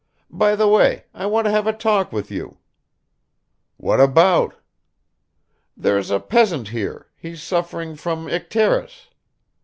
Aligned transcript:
By 0.31 0.55
the 0.55 0.67
way, 0.67 1.03
I 1.13 1.27
want 1.27 1.45
to 1.45 1.51
have 1.51 1.67
a 1.67 1.73
talk 1.73 2.11
with 2.11 2.31
you." 2.31 2.57
"What 3.77 3.99
about?" 3.99 4.55
"There's 5.77 6.09
a 6.09 6.19
peasant 6.19 6.69
here; 6.69 7.05
he's 7.15 7.43
suffering 7.43 7.95
from 7.95 8.27
icterus.. 8.27 9.09